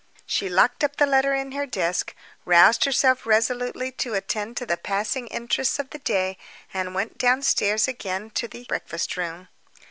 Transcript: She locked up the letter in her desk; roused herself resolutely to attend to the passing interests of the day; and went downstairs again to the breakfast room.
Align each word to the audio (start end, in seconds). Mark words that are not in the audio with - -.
She 0.25 0.49
locked 0.49 0.83
up 0.83 0.95
the 0.95 1.05
letter 1.05 1.35
in 1.35 1.51
her 1.51 1.67
desk; 1.67 2.15
roused 2.43 2.85
herself 2.85 3.27
resolutely 3.27 3.91
to 4.01 4.15
attend 4.15 4.57
to 4.57 4.65
the 4.65 4.75
passing 4.75 5.27
interests 5.27 5.77
of 5.77 5.91
the 5.91 5.99
day; 5.99 6.39
and 6.73 6.95
went 6.95 7.19
downstairs 7.19 7.87
again 7.87 8.31
to 8.31 8.47
the 8.47 8.65
breakfast 8.67 9.15
room. 9.15 9.47